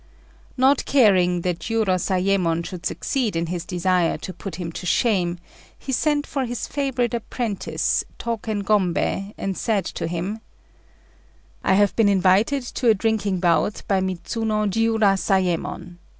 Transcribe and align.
Not 0.57 0.83
caring 0.85 1.41
that 1.41 1.59
Jiurozayémon 1.59 2.65
should 2.65 2.87
succeed 2.87 3.35
in 3.35 3.45
his 3.45 3.65
desire 3.65 4.17
to 4.17 4.33
put 4.33 4.55
him 4.55 4.71
to 4.71 4.87
shame, 4.87 5.37
he 5.77 5.91
sent 5.91 6.25
for 6.25 6.45
his 6.45 6.65
favourite 6.65 7.13
apprentice, 7.13 8.03
Tôken 8.17 8.63
Gombei, 8.63 9.35
and 9.37 9.55
said 9.55 9.85
to 9.85 10.07
him 10.07 10.39
"I 11.63 11.75
have 11.75 11.95
been 11.95 12.09
invited 12.09 12.63
to 12.63 12.89
a 12.89 12.95
drinking 12.95 13.41
bout 13.41 13.83
by 13.87 14.01
Midzuno 14.01 14.65
Jiurozayémon. 14.67 15.97